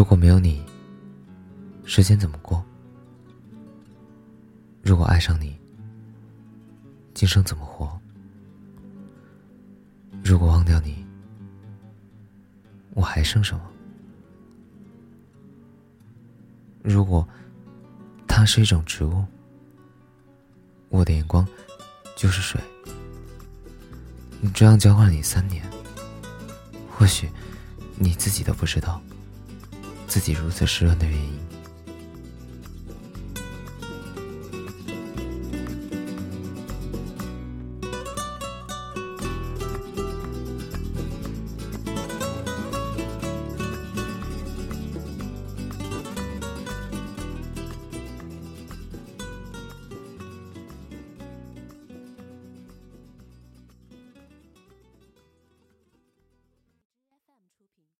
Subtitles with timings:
[0.00, 0.64] 如果没有你，
[1.84, 2.64] 时间怎么过？
[4.80, 5.54] 如果爱上你，
[7.12, 8.00] 今生怎么活？
[10.24, 11.04] 如果忘掉你，
[12.94, 13.62] 我还剩什么？
[16.82, 17.28] 如果
[18.26, 19.22] 它是一种植物，
[20.88, 21.46] 我的眼光
[22.16, 22.58] 就是水。
[24.40, 25.62] 你这样交换你三年，
[26.90, 27.28] 或许
[27.96, 28.98] 你自己都不知道，
[30.10, 31.39] 自己如此湿润的原因。